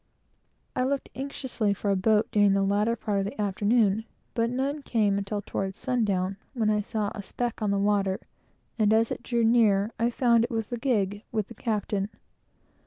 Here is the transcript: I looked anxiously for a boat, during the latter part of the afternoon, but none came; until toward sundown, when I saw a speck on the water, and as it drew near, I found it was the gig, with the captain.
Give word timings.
I 0.75 0.81
looked 0.83 1.11
anxiously 1.13 1.75
for 1.75 1.91
a 1.91 1.95
boat, 1.95 2.27
during 2.31 2.53
the 2.53 2.63
latter 2.63 2.95
part 2.95 3.19
of 3.19 3.25
the 3.25 3.39
afternoon, 3.39 4.05
but 4.33 4.49
none 4.49 4.81
came; 4.81 5.19
until 5.19 5.43
toward 5.43 5.75
sundown, 5.75 6.37
when 6.55 6.71
I 6.71 6.81
saw 6.81 7.11
a 7.13 7.21
speck 7.21 7.61
on 7.61 7.69
the 7.69 7.77
water, 7.77 8.19
and 8.79 8.93
as 8.93 9.11
it 9.11 9.21
drew 9.21 9.43
near, 9.45 9.91
I 9.99 10.09
found 10.09 10.43
it 10.43 10.49
was 10.49 10.69
the 10.69 10.79
gig, 10.79 11.23
with 11.31 11.49
the 11.49 11.53
captain. 11.53 12.09